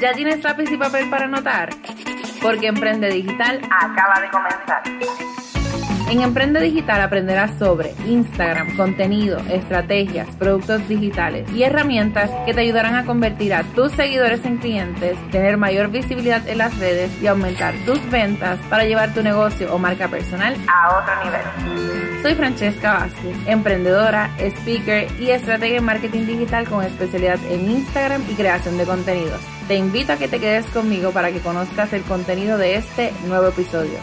¿Ya 0.00 0.14
tienes 0.14 0.42
lápiz 0.42 0.70
y 0.72 0.78
papel 0.78 1.10
para 1.10 1.26
anotar? 1.26 1.68
Porque 2.40 2.68
Emprende 2.68 3.10
Digital 3.10 3.60
acaba 3.70 4.18
de 4.20 4.30
comenzar. 4.30 4.82
En 6.10 6.22
Emprende 6.22 6.58
Digital 6.60 7.02
aprenderás 7.02 7.58
sobre 7.58 7.94
Instagram, 8.06 8.76
contenido, 8.78 9.38
estrategias, 9.50 10.34
productos 10.36 10.88
digitales 10.88 11.50
y 11.52 11.64
herramientas 11.64 12.30
que 12.46 12.54
te 12.54 12.62
ayudarán 12.62 12.94
a 12.94 13.04
convertir 13.04 13.52
a 13.52 13.62
tus 13.62 13.92
seguidores 13.92 14.42
en 14.46 14.56
clientes, 14.56 15.18
tener 15.30 15.58
mayor 15.58 15.90
visibilidad 15.90 16.48
en 16.48 16.58
las 16.58 16.78
redes 16.78 17.10
y 17.22 17.26
aumentar 17.26 17.74
tus 17.84 18.00
ventas 18.10 18.58
para 18.70 18.84
llevar 18.84 19.12
tu 19.12 19.22
negocio 19.22 19.72
o 19.74 19.78
marca 19.78 20.08
personal 20.08 20.56
a 20.66 20.96
otro 20.96 21.24
nivel. 21.24 21.99
Soy 22.22 22.34
Francesca 22.34 22.92
Vázquez, 22.92 23.34
emprendedora, 23.46 24.30
speaker 24.38 25.08
y 25.18 25.30
estratega 25.30 25.78
en 25.78 25.84
marketing 25.84 26.26
digital 26.26 26.68
con 26.68 26.84
especialidad 26.84 27.38
en 27.50 27.70
Instagram 27.70 28.22
y 28.30 28.34
creación 28.34 28.76
de 28.76 28.84
contenidos. 28.84 29.40
Te 29.68 29.76
invito 29.76 30.12
a 30.12 30.16
que 30.16 30.28
te 30.28 30.38
quedes 30.38 30.66
conmigo 30.66 31.12
para 31.12 31.32
que 31.32 31.40
conozcas 31.40 31.94
el 31.94 32.02
contenido 32.02 32.58
de 32.58 32.76
este 32.76 33.14
nuevo 33.26 33.48
episodio. 33.48 33.98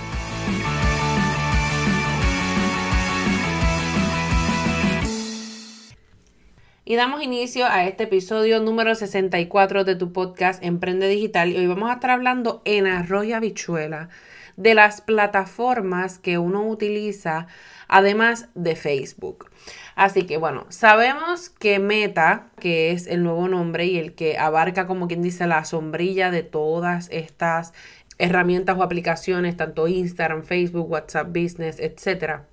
Y 6.90 6.96
damos 6.96 7.22
inicio 7.22 7.66
a 7.66 7.84
este 7.84 8.04
episodio 8.04 8.62
número 8.62 8.96
64 8.96 9.84
de 9.84 9.98
tu 9.98 10.14
podcast 10.14 10.64
Emprende 10.64 11.10
Digital. 11.10 11.50
Y 11.50 11.58
hoy 11.58 11.68
vamos 11.68 11.90
a 11.90 11.96
estar 11.96 12.12
hablando 12.12 12.62
en 12.64 12.88
arroz 12.88 13.26
y 13.26 13.34
habichuela 13.34 14.08
de 14.56 14.74
las 14.74 15.02
plataformas 15.02 16.18
que 16.18 16.38
uno 16.38 16.66
utiliza 16.66 17.48
además 17.90 18.48
de 18.56 18.78
Facebook. 18.78 19.52
Así 19.96 20.24
que 20.24 20.38
bueno, 20.38 20.66
sabemos 20.70 21.50
que 21.50 21.80
Meta, 21.80 22.52
que 22.58 22.92
es 22.92 23.08
el 23.08 23.22
nuevo 23.22 23.50
nombre 23.50 23.86
y 23.86 23.98
el 23.98 24.16
que 24.16 24.38
abarca 24.38 24.88
como 24.88 25.10
quien 25.10 25.22
dice 25.22 25.46
la 25.46 25.66
sombrilla 25.66 26.32
de 26.32 26.44
todas 26.44 27.10
estas 27.12 27.74
herramientas 28.18 28.78
o 28.78 28.84
aplicaciones, 28.84 29.58
tanto 29.58 29.90
Instagram, 29.90 30.44
Facebook, 30.44 30.90
WhatsApp 30.90 31.28
Business, 31.28 31.82
etcétera 31.82 32.46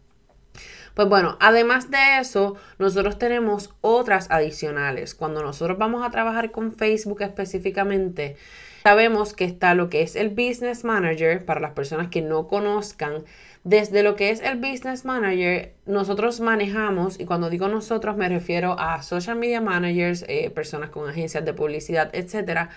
pues 0.95 1.09
bueno, 1.09 1.37
además 1.41 1.91
de 1.91 2.19
eso, 2.21 2.57
nosotros 2.79 3.19
tenemos 3.19 3.75
otras 3.81 4.31
adicionales. 4.31 5.15
Cuando 5.15 5.43
nosotros 5.43 5.77
vamos 5.77 6.07
a 6.07 6.11
trabajar 6.11 6.53
con 6.53 6.73
Facebook 6.73 7.23
específicamente, 7.23 8.37
sabemos 8.85 9.33
que 9.35 9.45
está 9.45 9.75
lo 9.75 9.89
que 9.89 10.03
es 10.03 10.15
el 10.15 10.31
Business 10.31 10.85
Manager, 10.85 11.45
para 11.45 11.61
las 11.61 11.73
personas 11.73 12.09
que 12.09 12.23
no 12.23 12.47
conozcan. 12.47 13.25
Desde 13.65 14.05
lo 14.05 14.15
que 14.15 14.31
es 14.31 14.41
el 14.41 14.59
Business 14.61 15.05
Manager, 15.05 15.75
nosotros 15.87 16.41
manejamos, 16.41 17.19
y 17.19 17.25
cuando 17.25 17.51
digo 17.51 17.67
nosotros 17.67 18.17
me 18.17 18.29
refiero 18.29 18.79
a 18.79 19.03
social 19.03 19.37
media 19.37 19.61
managers, 19.61 20.25
eh, 20.29 20.51
personas 20.51 20.91
con 20.91 21.09
agencias 21.09 21.45
de 21.45 21.55
publicidad, 21.55 22.11
etcétera. 22.13 22.71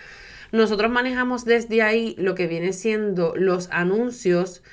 Nosotros 0.52 0.90
manejamos 0.90 1.46
desde 1.46 1.84
ahí 1.84 2.16
lo 2.18 2.34
que 2.34 2.48
viene 2.48 2.74
siendo 2.74 3.34
los 3.36 3.70
anuncios 3.70 4.64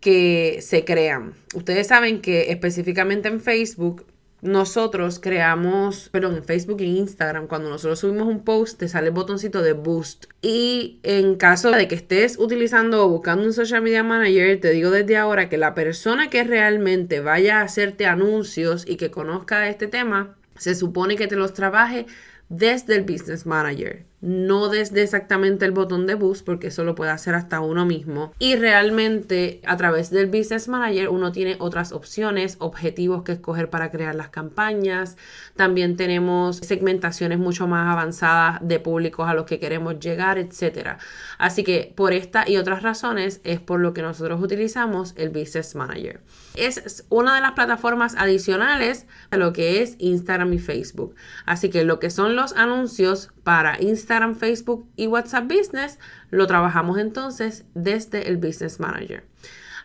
que 0.00 0.58
se 0.62 0.84
crean. 0.84 1.34
Ustedes 1.54 1.88
saben 1.88 2.20
que 2.20 2.50
específicamente 2.50 3.28
en 3.28 3.40
Facebook 3.40 4.06
nosotros 4.42 5.20
creamos, 5.20 6.08
perdón, 6.08 6.36
en 6.36 6.44
Facebook 6.44 6.80
e 6.80 6.86
Instagram, 6.86 7.46
cuando 7.46 7.68
nosotros 7.68 7.98
subimos 7.98 8.26
un 8.26 8.42
post, 8.42 8.78
te 8.78 8.88
sale 8.88 9.08
el 9.08 9.12
botoncito 9.12 9.60
de 9.62 9.74
boost. 9.74 10.26
Y 10.40 10.98
en 11.02 11.34
caso 11.36 11.70
de 11.70 11.86
que 11.88 11.94
estés 11.94 12.38
utilizando 12.38 13.04
o 13.04 13.08
buscando 13.08 13.44
un 13.44 13.52
social 13.52 13.82
media 13.82 14.02
manager, 14.02 14.58
te 14.58 14.70
digo 14.70 14.90
desde 14.90 15.18
ahora 15.18 15.48
que 15.50 15.58
la 15.58 15.74
persona 15.74 16.30
que 16.30 16.44
realmente 16.44 17.20
vaya 17.20 17.60
a 17.60 17.64
hacerte 17.64 18.06
anuncios 18.06 18.86
y 18.88 18.96
que 18.96 19.10
conozca 19.10 19.68
este 19.68 19.88
tema, 19.88 20.36
se 20.56 20.74
supone 20.74 21.16
que 21.16 21.28
te 21.28 21.36
los 21.36 21.52
trabaje 21.52 22.06
desde 22.48 22.96
el 22.96 23.02
Business 23.02 23.46
Manager, 23.46 24.04
no 24.20 24.68
desde 24.68 25.02
exactamente 25.02 25.64
el 25.64 25.72
botón 25.72 26.06
de 26.06 26.14
boost, 26.14 26.44
porque 26.44 26.68
eso 26.68 26.84
lo 26.84 26.94
puede 26.94 27.10
hacer 27.10 27.34
hasta 27.34 27.60
uno 27.60 27.86
mismo. 27.86 28.32
Y 28.38 28.56
realmente 28.56 29.60
a 29.66 29.76
través 29.76 30.10
del 30.10 30.26
Business 30.26 30.68
Manager 30.68 31.08
uno 31.08 31.32
tiene 31.32 31.56
otras 31.58 31.92
opciones, 31.92 32.56
objetivos 32.58 33.22
que 33.22 33.32
escoger 33.32 33.70
para 33.70 33.90
crear 33.90 34.14
las 34.14 34.28
campañas. 34.28 35.16
También 35.56 35.96
tenemos 35.96 36.58
segmentaciones 36.58 37.38
mucho 37.38 37.66
más 37.66 37.90
avanzadas 37.90 38.58
de 38.60 38.78
públicos 38.78 39.28
a 39.28 39.34
los 39.34 39.46
que 39.46 39.58
queremos 39.58 39.98
llegar, 39.98 40.38
etc. 40.38 40.98
Así 41.38 41.64
que 41.64 41.92
por 41.96 42.12
esta 42.12 42.48
y 42.48 42.56
otras 42.56 42.82
razones 42.82 43.40
es 43.44 43.60
por 43.60 43.80
lo 43.80 43.94
que 43.94 44.02
nosotros 44.02 44.42
utilizamos 44.42 45.14
el 45.16 45.30
Business 45.30 45.74
Manager. 45.74 46.20
Es 46.54 47.04
una 47.08 47.36
de 47.36 47.40
las 47.40 47.52
plataformas 47.52 48.14
adicionales 48.16 49.06
a 49.30 49.36
lo 49.36 49.52
que 49.52 49.82
es 49.82 49.96
Instagram 49.98 50.52
y 50.52 50.58
Facebook. 50.58 51.14
Así 51.46 51.70
que 51.70 51.84
lo 51.84 52.00
que 52.00 52.10
son 52.10 52.36
los 52.36 52.52
anuncios 52.54 53.30
para 53.44 53.80
Instagram, 53.80 54.09
Facebook 54.38 54.88
y 54.96 55.06
WhatsApp 55.06 55.44
Business 55.44 55.98
lo 56.30 56.46
trabajamos 56.46 56.98
entonces 56.98 57.64
desde 57.74 58.28
el 58.28 58.38
Business 58.38 58.80
Manager. 58.80 59.24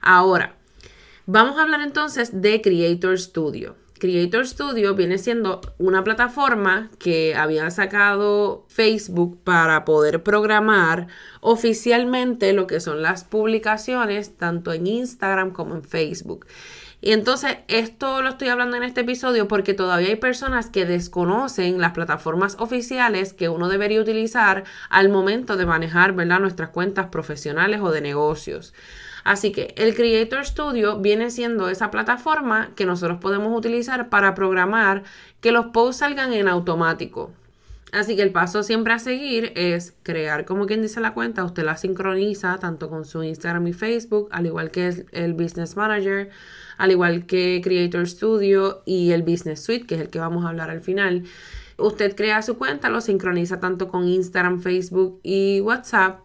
Ahora, 0.01 0.55
vamos 1.27 1.57
a 1.57 1.61
hablar 1.61 1.81
entonces 1.81 2.41
de 2.41 2.61
Creator 2.61 3.19
Studio. 3.19 3.75
Creator 3.99 4.45
Studio 4.47 4.95
viene 4.95 5.17
siendo 5.17 5.61
una 5.77 6.03
plataforma 6.03 6.89
que 6.99 7.35
había 7.35 7.69
sacado 7.69 8.65
Facebook 8.67 9.39
para 9.43 9.85
poder 9.85 10.21
programar 10.21 11.07
oficialmente 11.39 12.51
lo 12.51 12.67
que 12.67 12.79
son 12.79 13.01
las 13.01 13.23
publicaciones 13.23 14.35
tanto 14.37 14.73
en 14.73 14.87
Instagram 14.87 15.51
como 15.51 15.75
en 15.75 15.83
Facebook. 15.83 16.45
Y 17.05 17.11
entonces 17.11 17.59
esto 17.67 18.23
lo 18.23 18.29
estoy 18.29 18.47
hablando 18.47 18.77
en 18.77 18.81
este 18.81 19.01
episodio 19.01 19.47
porque 19.47 19.75
todavía 19.75 20.07
hay 20.07 20.15
personas 20.15 20.71
que 20.71 20.87
desconocen 20.87 21.79
las 21.79 21.91
plataformas 21.91 22.55
oficiales 22.57 23.31
que 23.31 23.47
uno 23.47 23.69
debería 23.69 24.01
utilizar 24.01 24.63
al 24.89 25.09
momento 25.09 25.55
de 25.55 25.67
manejar 25.67 26.13
¿verdad? 26.13 26.39
nuestras 26.39 26.69
cuentas 26.69 27.09
profesionales 27.11 27.79
o 27.81 27.91
de 27.91 28.01
negocios. 28.01 28.73
Así 29.23 29.51
que 29.51 29.75
el 29.77 29.93
Creator 29.93 30.47
Studio 30.47 30.97
viene 30.97 31.29
siendo 31.29 31.69
esa 31.69 31.91
plataforma 31.91 32.71
que 32.75 32.87
nosotros 32.87 33.19
podemos 33.21 33.55
utilizar 33.55 34.09
para 34.09 34.33
programar 34.33 35.03
que 35.41 35.51
los 35.51 35.67
posts 35.67 35.97
salgan 35.97 36.33
en 36.33 36.47
automático. 36.47 37.31
Así 37.95 38.17
que 38.17 38.23
el 38.23 38.31
paso 38.33 38.61
siempre 38.61 38.91
a 38.91 38.99
seguir 38.99 39.53
es 39.55 39.95
crear, 40.03 40.43
como 40.43 40.65
quien 40.65 40.81
dice 40.81 40.99
la 40.99 41.13
cuenta, 41.13 41.45
usted 41.45 41.63
la 41.63 41.77
sincroniza 41.77 42.57
tanto 42.57 42.89
con 42.89 43.05
su 43.05 43.23
Instagram 43.23 43.67
y 43.67 43.73
Facebook, 43.73 44.27
al 44.31 44.45
igual 44.45 44.69
que 44.69 45.05
el 45.13 45.33
Business 45.33 45.77
Manager, 45.77 46.29
al 46.77 46.91
igual 46.91 47.25
que 47.25 47.61
Creator 47.63 48.05
Studio 48.05 48.83
y 48.85 49.11
el 49.11 49.23
Business 49.23 49.63
Suite, 49.63 49.85
que 49.85 49.95
es 49.95 50.01
el 50.01 50.09
que 50.09 50.19
vamos 50.19 50.43
a 50.43 50.49
hablar 50.49 50.71
al 50.71 50.81
final. 50.81 51.23
Usted 51.77 52.17
crea 52.17 52.41
su 52.41 52.57
cuenta, 52.57 52.89
lo 52.89 52.99
sincroniza 52.99 53.61
tanto 53.61 53.87
con 53.87 54.09
Instagram, 54.09 54.59
Facebook 54.59 55.21
y 55.23 55.61
WhatsApp 55.61 56.24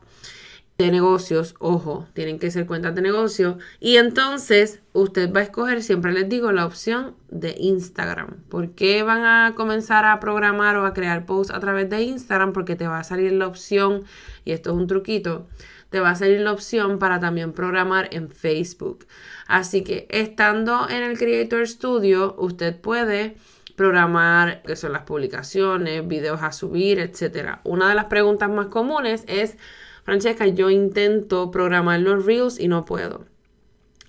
de 0.85 0.91
negocios, 0.91 1.55
ojo, 1.59 2.09
tienen 2.15 2.39
que 2.39 2.51
ser 2.51 2.67
cuentas 2.67 2.95
de 2.95 3.03
negocio. 3.03 3.59
Y 3.81 3.97
entonces 3.97 4.81
usted 4.95 5.31
va 5.31 5.41
a 5.41 5.43
escoger, 5.43 5.83
siempre 5.83 6.13
les 6.13 6.29
digo, 6.29 6.53
la 6.53 6.65
opción 6.65 7.17
de 7.29 7.55
Instagram. 7.59 8.43
¿Por 8.49 8.71
qué 8.71 9.03
van 9.03 9.25
a 9.25 9.55
comenzar 9.55 10.07
a 10.07 10.19
programar 10.21 10.77
o 10.77 10.87
a 10.87 10.95
crear 10.95 11.27
posts 11.27 11.53
a 11.53 11.61
través 11.61 11.91
de 11.91 12.01
Instagram? 12.03 12.55
Porque 12.55 12.77
te 12.77 12.89
va 12.89 12.99
a 12.99 13.05
salir 13.05 13.33
la 13.33 13.47
opción, 13.47 14.05
y 14.47 14.53
esto 14.53 14.71
es 14.71 14.77
un 14.77 14.87
truquito, 14.87 15.47
te 15.91 16.01
va 16.01 16.11
a 16.11 16.15
salir 16.15 16.41
la 16.41 16.53
opción 16.53 16.99
para 16.99 17.21
también 17.21 17.53
programar 17.53 18.09
en 18.13 18.31
Facebook. 18.31 19.07
Así 19.47 19.85
que 19.85 20.07
estando 20.09 20.89
en 20.89 21.03
el 21.03 21.19
Creator 21.19 21.69
Studio, 21.69 22.37
usted 22.39 22.75
puede 22.81 23.37
programar 23.77 24.63
qué 24.67 24.77
son 24.77 24.93
las 24.93 25.03
publicaciones, 25.03 26.09
videos 26.09 26.43
a 26.43 26.53
subir, 26.53 27.01
etc. 27.01 27.59
Una 27.65 27.89
de 27.91 27.95
las 27.95 28.07
preguntas 28.07 28.49
más 28.49 28.67
comunes 28.67 29.25
es 29.27 29.59
Francesca, 30.05 30.47
yo 30.47 30.71
intento 30.71 31.51
programar 31.51 32.01
los 32.01 32.25
Reels 32.25 32.59
y 32.59 32.69
no 32.69 32.85
puedo. 32.85 33.25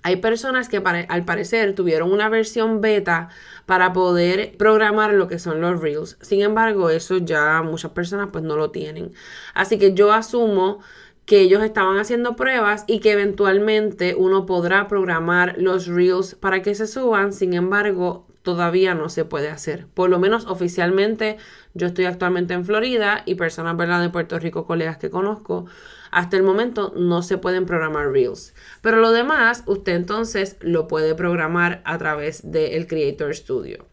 Hay 0.04 0.16
personas 0.16 0.68
que 0.68 0.78
al 1.10 1.26
parecer 1.26 1.76
tuvieron 1.76 2.12
una 2.12 2.28
versión 2.28 2.82
beta 2.82 3.30
para 3.68 3.94
poder 3.94 4.58
programar 4.58 5.14
lo 5.14 5.28
que 5.28 5.38
son 5.38 5.62
los 5.62 5.80
Reels. 5.80 6.18
Sin 6.22 6.42
embargo, 6.42 6.90
eso 6.90 7.18
ya 7.18 7.62
muchas 7.62 7.92
personas 7.92 8.30
pues 8.32 8.44
no 8.44 8.56
lo 8.56 8.72
tienen. 8.72 9.14
Así 9.54 9.78
que 9.78 9.94
yo 9.94 10.12
asumo 10.12 10.80
que 11.26 11.42
ellos 11.42 11.64
estaban 11.64 12.00
haciendo 12.00 12.36
pruebas 12.36 12.84
y 12.88 13.00
que 13.00 13.12
eventualmente 13.12 14.16
uno 14.16 14.48
podrá 14.48 14.88
programar 14.88 15.56
los 15.60 15.86
Reels 15.86 16.34
para 16.34 16.64
que 16.64 16.74
se 16.74 16.88
suban. 16.88 17.32
Sin 17.32 17.54
embargo, 17.54 18.26
todavía 18.42 18.96
no 18.96 19.08
se 19.08 19.24
puede 19.24 19.50
hacer. 19.50 19.86
Por 19.94 20.10
lo 20.10 20.18
menos 20.18 20.48
oficialmente 20.48 21.38
yo 21.74 21.88
estoy 21.88 22.06
actualmente 22.06 22.54
en 22.54 22.66
Florida 22.66 23.24
y 23.26 23.36
personas 23.36 23.78
¿verdad? 23.78 24.02
de 24.02 24.10
Puerto 24.10 24.40
Rico, 24.40 24.66
colegas 24.66 24.98
que 24.98 25.10
conozco, 25.10 25.66
hasta 26.12 26.38
el 26.38 26.44
momento 26.44 26.94
no 26.96 27.22
se 27.22 27.38
pueden 27.38 27.66
programar 27.66 28.12
Reels. 28.12 28.54
Pero 28.82 28.98
lo 28.98 29.12
demás, 29.12 29.64
usted 29.66 29.96
entonces 29.96 30.58
lo 30.60 30.88
puede 30.88 31.16
programar 31.16 31.82
a 31.86 31.98
través 31.98 32.52
del 32.52 32.88
Creator 32.88 33.34
Studio. 33.34 33.86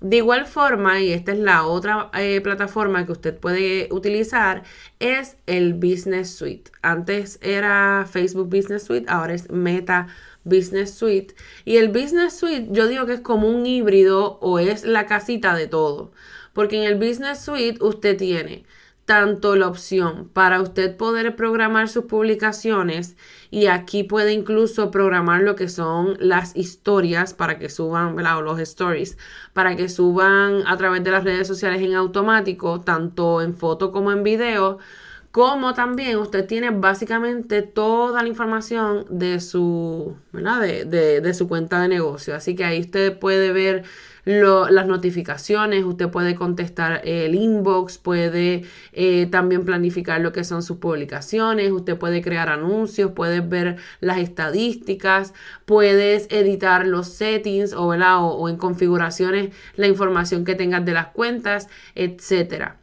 De 0.00 0.18
igual 0.18 0.44
forma, 0.44 1.00
y 1.00 1.12
esta 1.12 1.32
es 1.32 1.38
la 1.38 1.64
otra 1.64 2.10
eh, 2.12 2.42
plataforma 2.42 3.06
que 3.06 3.12
usted 3.12 3.38
puede 3.38 3.88
utilizar, 3.90 4.62
es 4.98 5.38
el 5.46 5.72
Business 5.72 6.34
Suite. 6.34 6.70
Antes 6.82 7.38
era 7.40 8.06
Facebook 8.10 8.54
Business 8.54 8.82
Suite, 8.82 9.06
ahora 9.08 9.32
es 9.32 9.50
Meta 9.50 10.08
Business 10.44 10.92
Suite. 10.92 11.34
Y 11.64 11.78
el 11.78 11.88
Business 11.88 12.36
Suite 12.36 12.68
yo 12.70 12.86
digo 12.86 13.06
que 13.06 13.14
es 13.14 13.20
como 13.20 13.48
un 13.48 13.64
híbrido 13.64 14.38
o 14.42 14.58
es 14.58 14.84
la 14.84 15.06
casita 15.06 15.54
de 15.54 15.68
todo. 15.68 16.12
Porque 16.54 16.76
en 16.76 16.84
el 16.84 16.94
Business 16.94 17.40
Suite 17.44 17.84
usted 17.84 18.16
tiene 18.16 18.64
tanto 19.04 19.54
la 19.56 19.68
opción 19.68 20.30
para 20.32 20.60
usted 20.62 20.96
poder 20.96 21.36
programar 21.36 21.88
sus 21.88 22.04
publicaciones 22.04 23.16
y 23.50 23.66
aquí 23.66 24.02
puede 24.02 24.32
incluso 24.32 24.90
programar 24.90 25.42
lo 25.42 25.56
que 25.56 25.68
son 25.68 26.16
las 26.20 26.56
historias 26.56 27.34
para 27.34 27.58
que 27.58 27.68
suban, 27.68 28.18
o 28.18 28.42
los 28.42 28.58
stories, 28.60 29.18
para 29.52 29.76
que 29.76 29.88
suban 29.88 30.62
a 30.66 30.76
través 30.76 31.04
de 31.04 31.10
las 31.10 31.24
redes 31.24 31.46
sociales 31.46 31.82
en 31.82 31.94
automático, 31.94 32.80
tanto 32.80 33.42
en 33.42 33.54
foto 33.54 33.92
como 33.92 34.10
en 34.10 34.22
video, 34.22 34.78
como 35.34 35.74
también 35.74 36.16
usted 36.18 36.46
tiene 36.46 36.70
básicamente 36.70 37.62
toda 37.62 38.22
la 38.22 38.28
información 38.28 39.04
de 39.10 39.40
su, 39.40 40.16
De, 40.32 41.20
de 41.20 41.34
su 41.34 41.48
cuenta 41.48 41.82
de 41.82 41.88
negocio. 41.88 42.36
Así 42.36 42.54
que 42.54 42.64
ahí 42.64 42.78
usted 42.78 43.18
puede 43.18 43.50
ver 43.50 43.82
las 44.24 44.86
notificaciones, 44.86 45.82
usted 45.82 46.08
puede 46.08 46.36
contestar 46.36 47.00
el 47.02 47.34
inbox, 47.34 47.98
puede 47.98 48.62
eh, 48.92 49.26
también 49.26 49.64
planificar 49.64 50.20
lo 50.20 50.30
que 50.30 50.44
son 50.44 50.62
sus 50.62 50.76
publicaciones, 50.76 51.72
usted 51.72 51.98
puede 51.98 52.22
crear 52.22 52.48
anuncios, 52.48 53.10
puedes 53.10 53.48
ver 53.48 53.78
las 53.98 54.18
estadísticas, 54.18 55.34
puedes 55.64 56.28
editar 56.30 56.86
los 56.86 57.08
settings 57.08 57.72
o, 57.72 57.88
o, 57.88 58.26
o 58.36 58.48
en 58.48 58.56
configuraciones 58.56 59.52
la 59.74 59.88
información 59.88 60.44
que 60.44 60.54
tengas 60.54 60.84
de 60.84 60.92
las 60.92 61.08
cuentas, 61.08 61.66
etcétera. 61.96 62.78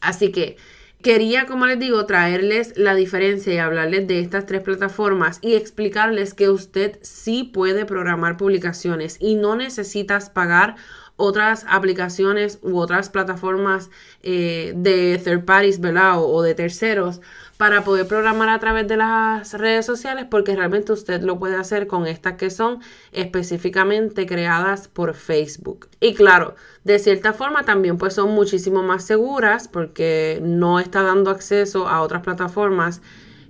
Así 0.00 0.32
que 0.32 0.56
Quería, 1.02 1.46
como 1.46 1.66
les 1.66 1.78
digo, 1.78 2.04
traerles 2.06 2.76
la 2.76 2.96
diferencia 2.96 3.54
y 3.54 3.58
hablarles 3.58 4.08
de 4.08 4.18
estas 4.18 4.46
tres 4.46 4.62
plataformas 4.62 5.38
y 5.42 5.54
explicarles 5.54 6.34
que 6.34 6.48
usted 6.48 6.98
sí 7.02 7.44
puede 7.44 7.86
programar 7.86 8.36
publicaciones 8.36 9.16
y 9.20 9.36
no 9.36 9.54
necesitas 9.54 10.28
pagar 10.28 10.74
otras 11.14 11.64
aplicaciones 11.68 12.58
u 12.62 12.78
otras 12.78 13.10
plataformas 13.10 13.90
eh, 14.22 14.72
de 14.74 15.20
third 15.22 15.44
parties, 15.44 15.80
¿verdad? 15.80 16.14
O, 16.18 16.42
de 16.42 16.54
terceros 16.54 17.20
para 17.58 17.82
poder 17.82 18.06
programar 18.06 18.48
a 18.48 18.60
través 18.60 18.86
de 18.86 18.96
las 18.96 19.52
redes 19.52 19.84
sociales 19.84 20.26
porque 20.30 20.54
realmente 20.54 20.92
usted 20.92 21.22
lo 21.22 21.40
puede 21.40 21.56
hacer 21.56 21.88
con 21.88 22.06
estas 22.06 22.34
que 22.34 22.50
son 22.50 22.80
específicamente 23.10 24.26
creadas 24.26 24.86
por 24.86 25.14
Facebook. 25.14 25.88
Y 26.00 26.14
claro, 26.14 26.54
de 26.84 27.00
cierta 27.00 27.32
forma 27.32 27.64
también 27.64 27.98
pues 27.98 28.14
son 28.14 28.30
muchísimo 28.30 28.84
más 28.84 29.04
seguras 29.04 29.66
porque 29.66 30.38
no 30.40 30.78
está 30.78 31.02
dando 31.02 31.30
acceso 31.30 31.88
a 31.88 32.00
otras 32.00 32.22
plataformas 32.22 33.02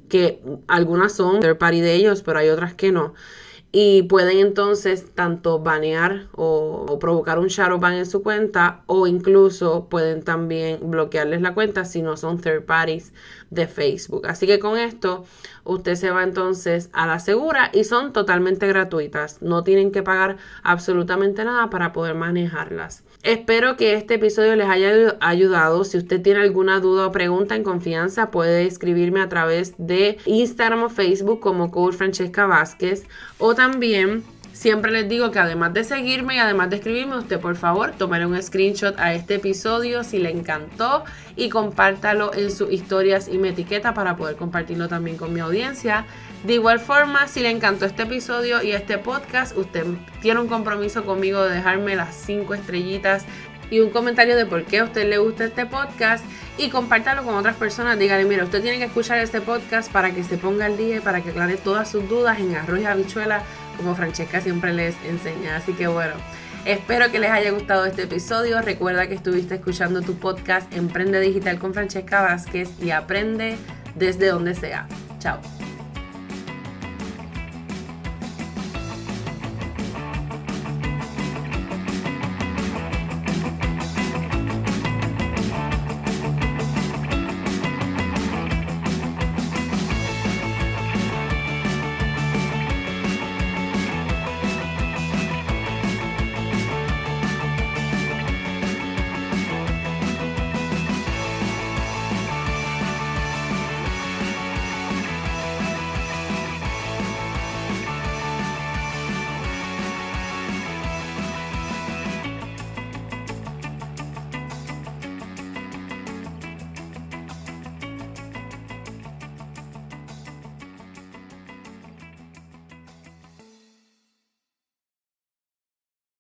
que 0.08 0.40
algunas 0.68 1.12
son 1.12 1.40
third 1.40 1.58
party 1.58 1.82
de 1.82 1.94
ellos, 1.94 2.22
pero 2.22 2.38
hay 2.38 2.48
otras 2.48 2.72
que 2.72 2.90
no 2.90 3.12
y 3.70 4.02
pueden 4.04 4.38
entonces 4.38 5.14
tanto 5.14 5.58
banear 5.58 6.28
o, 6.32 6.98
provocar 6.98 7.38
un 7.38 7.48
shadow 7.48 7.78
ban 7.78 7.94
en 7.94 8.06
su 8.06 8.22
cuenta 8.22 8.82
o 8.86 9.06
incluso 9.06 9.88
pueden 9.88 10.22
también 10.22 10.78
bloquearles 10.90 11.42
la 11.42 11.52
cuenta 11.52 11.84
si 11.84 12.00
no 12.00 12.16
son 12.16 12.40
third 12.40 12.64
parties 12.64 13.12
de 13.50 13.66
Facebook. 13.66 14.26
Así 14.26 14.46
que 14.46 14.58
con 14.58 14.78
esto 14.78 15.24
usted 15.68 15.94
se 15.94 16.10
va 16.10 16.24
entonces 16.24 16.90
a 16.92 17.06
la 17.06 17.20
segura 17.20 17.70
y 17.72 17.84
son 17.84 18.12
totalmente 18.12 18.66
gratuitas. 18.66 19.40
No 19.42 19.62
tienen 19.62 19.92
que 19.92 20.02
pagar 20.02 20.38
absolutamente 20.62 21.44
nada 21.44 21.70
para 21.70 21.92
poder 21.92 22.14
manejarlas. 22.14 23.04
Espero 23.22 23.76
que 23.76 23.94
este 23.94 24.14
episodio 24.14 24.56
les 24.56 24.68
haya 24.68 25.16
ayudado. 25.20 25.84
Si 25.84 25.98
usted 25.98 26.22
tiene 26.22 26.40
alguna 26.40 26.80
duda 26.80 27.06
o 27.06 27.12
pregunta 27.12 27.56
en 27.56 27.64
confianza, 27.64 28.30
puede 28.30 28.66
escribirme 28.66 29.20
a 29.20 29.28
través 29.28 29.74
de 29.76 30.18
Instagram 30.24 30.84
o 30.84 30.88
Facebook 30.88 31.40
como 31.40 31.70
Coach 31.70 31.94
Francesca 31.94 32.46
Vázquez 32.46 33.06
o 33.38 33.54
también 33.54 34.24
Siempre 34.52 34.90
les 34.90 35.08
digo 35.08 35.30
que 35.30 35.38
además 35.38 35.72
de 35.72 35.84
seguirme 35.84 36.36
y 36.36 36.38
además 36.38 36.70
de 36.70 36.76
escribirme, 36.76 37.16
usted 37.16 37.38
por 37.38 37.56
favor 37.56 37.92
tome 37.96 38.26
un 38.26 38.42
screenshot 38.42 38.98
a 38.98 39.14
este 39.14 39.36
episodio 39.36 40.02
si 40.02 40.18
le 40.18 40.30
encantó 40.30 41.04
y 41.36 41.48
compártalo 41.48 42.34
en 42.34 42.50
sus 42.50 42.72
historias 42.72 43.28
y 43.28 43.38
me 43.38 43.50
etiqueta 43.50 43.94
para 43.94 44.16
poder 44.16 44.34
compartirlo 44.36 44.88
también 44.88 45.16
con 45.16 45.32
mi 45.32 45.40
audiencia. 45.40 46.06
De 46.44 46.54
igual 46.54 46.80
forma, 46.80 47.28
si 47.28 47.40
le 47.40 47.50
encantó 47.50 47.86
este 47.86 48.02
episodio 48.02 48.62
y 48.62 48.72
este 48.72 48.98
podcast, 48.98 49.56
usted 49.56 49.84
tiene 50.20 50.40
un 50.40 50.48
compromiso 50.48 51.04
conmigo 51.04 51.42
de 51.42 51.54
dejarme 51.54 51.94
las 51.94 52.14
5 52.14 52.54
estrellitas 52.54 53.24
y 53.70 53.80
un 53.80 53.90
comentario 53.90 54.36
de 54.36 54.46
por 54.46 54.64
qué 54.64 54.78
a 54.78 54.84
usted 54.84 55.08
le 55.08 55.18
gusta 55.18 55.44
este 55.44 55.66
podcast 55.66 56.24
y 56.56 56.70
compártalo 56.70 57.22
con 57.22 57.34
otras 57.34 57.56
personas. 57.56 57.98
Dígale, 57.98 58.24
mira, 58.24 58.44
usted 58.44 58.62
tiene 58.62 58.78
que 58.78 58.84
escuchar 58.84 59.18
este 59.18 59.40
podcast 59.40 59.90
para 59.92 60.10
que 60.12 60.24
se 60.24 60.38
ponga 60.38 60.66
al 60.66 60.76
día 60.76 60.96
y 60.96 61.00
para 61.00 61.20
que 61.20 61.30
aclare 61.30 61.56
todas 61.56 61.90
sus 61.90 62.08
dudas 62.08 62.38
en 62.38 62.54
arroz 62.56 62.80
y 62.80 62.84
habichuela 62.86 63.42
como 63.78 63.94
Francesca 63.94 64.42
siempre 64.42 64.74
les 64.74 64.94
enseña. 65.04 65.56
Así 65.56 65.72
que 65.72 65.86
bueno, 65.86 66.12
espero 66.66 67.10
que 67.10 67.18
les 67.18 67.30
haya 67.30 67.50
gustado 67.50 67.86
este 67.86 68.02
episodio. 68.02 68.60
Recuerda 68.60 69.06
que 69.06 69.14
estuviste 69.14 69.54
escuchando 69.54 70.02
tu 70.02 70.18
podcast 70.18 70.70
Emprende 70.74 71.20
Digital 71.20 71.58
con 71.58 71.72
Francesca 71.72 72.20
Vázquez 72.20 72.68
y 72.82 72.90
aprende 72.90 73.56
desde 73.94 74.26
donde 74.26 74.54
sea. 74.54 74.86
Chao. 75.18 75.40